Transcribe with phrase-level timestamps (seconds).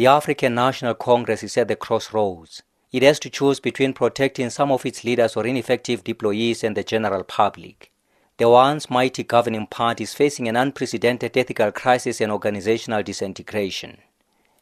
[0.00, 2.62] The African National Congress is at the crossroads.
[2.90, 6.82] It has to choose between protecting some of its leaders or ineffective deployees and the
[6.82, 7.92] general public.
[8.38, 13.98] The once mighty governing party is facing an unprecedented ethical crisis and organizational disintegration.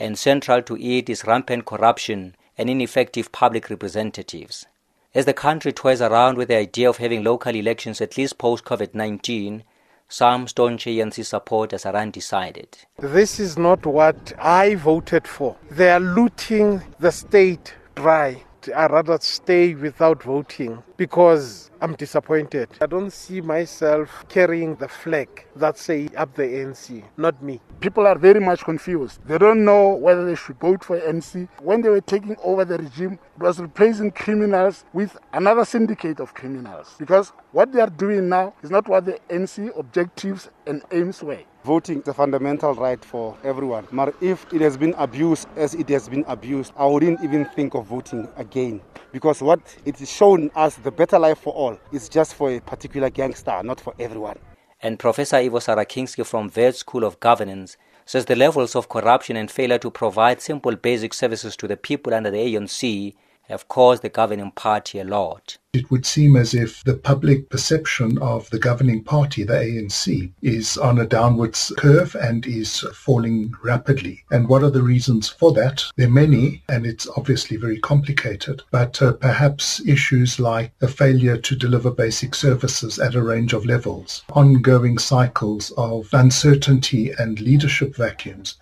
[0.00, 4.66] And central to it is rampant corruption and ineffective public representatives.
[5.14, 8.64] As the country toys around with the idea of having local elections at least post
[8.64, 9.62] COVID 19,
[10.10, 12.76] some staunch ANC supporters are undecided.
[12.98, 15.56] This is not what I voted for.
[15.70, 18.42] They are looting the state dry.
[18.68, 22.68] I rather stay without voting because I'm disappointed.
[22.82, 27.60] I don't see myself carrying the flag that say up the ANC, not me.
[27.80, 29.20] People are very much confused.
[29.26, 31.48] They don't know whether they should vote for ANC.
[31.62, 36.34] When they were taking over the regime, it was replacing criminals with another syndicate of
[36.34, 36.96] criminals.
[36.98, 41.38] Because what they are doing now is not what the ANC objectives and aims were.
[41.64, 43.86] Voting is a fundamental right for everyone.
[43.92, 47.74] But if it has been abused as it has been abused, I wouldn't even think
[47.74, 48.80] of voting again.
[49.12, 52.60] Because what it is shown as the better life for all is just for a
[52.60, 54.38] particular gangster, not for everyone.
[54.82, 59.50] And Professor Ivor Sarakinsky from Wits School of Governance says the levels of corruption and
[59.50, 63.14] failure to provide simple basic services to the people under the ANC
[63.50, 65.58] have caused the governing party a lot.
[65.72, 70.78] It would seem as if the public perception of the governing party, the ANC, is
[70.78, 74.24] on a downwards curve and is falling rapidly.
[74.30, 75.84] And what are the reasons for that?
[75.96, 81.36] There are many, and it's obviously very complicated, but uh, perhaps issues like the failure
[81.36, 87.96] to deliver basic services at a range of levels, ongoing cycles of uncertainty and leadership
[87.96, 88.56] vacuums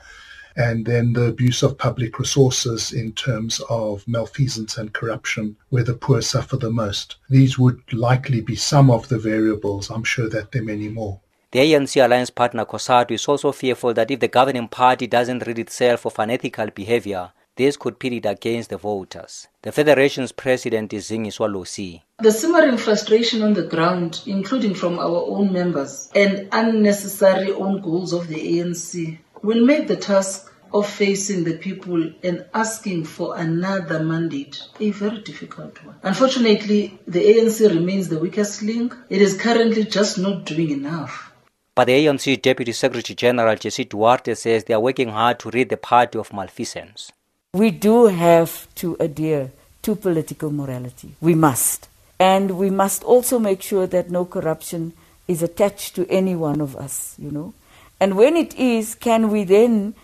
[0.59, 5.95] and then the abuse of public resources in terms of malfeasance and corruption, where the
[5.95, 7.17] poor suffer the most.
[7.31, 9.89] These would likely be some of the variables.
[9.89, 11.21] I'm sure that there are many more.
[11.53, 15.61] The ANC alliance partner COSATU is also fearful that if the governing party doesn't rid
[15.61, 19.49] itself of unethical behavior, this could pit it against the voters.
[19.63, 22.03] The federation's president is Zingiswa Losi.
[22.19, 28.13] The simmering frustration on the ground, including from our own members, and unnecessary own goals
[28.13, 34.01] of the ANC, will make the task of facing the people and asking for another
[34.01, 35.97] mandate a very difficult one.
[36.03, 38.95] Unfortunately, the ANC remains the weakest link.
[39.09, 41.33] It is currently just not doing enough.
[41.75, 45.69] But the ANC Deputy Secretary General Jesse Duarte says they are working hard to rid
[45.69, 47.13] the party of malfeasance.
[47.55, 49.53] We do have to adhere
[49.83, 51.15] to political morality.
[51.21, 51.89] We must.
[52.19, 54.93] And we must also make sure that no corruption
[55.29, 57.55] is attached to any one of us, you know.
[58.01, 59.95] And when it is, can we then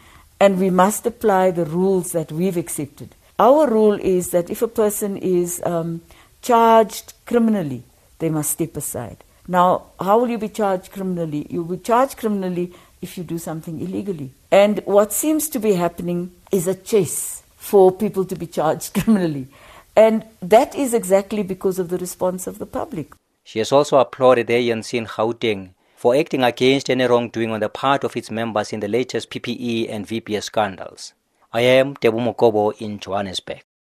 [0.41, 3.15] and we must apply the rules that we've accepted.
[3.39, 6.03] Our rule is that if a person is um,
[6.43, 7.83] charged criminally,
[8.19, 9.25] they must step aside.
[9.47, 11.47] Now, how will you be charged criminally?
[11.51, 14.31] You'll be charged criminally if you do something illegally.
[14.51, 19.49] And what seems to be happening is a chase for people to be charged criminally.
[19.97, 23.13] And that is exactly because of the response of the public.
[23.45, 25.74] She has also applauded ANC in Gauteng
[26.05, 29.89] for acting against any wrongdoing on the part of its members in the latest PPE
[29.89, 31.15] and VBS scandals.
[31.51, 33.65] I am Tebu Mokobo in Johannesburg.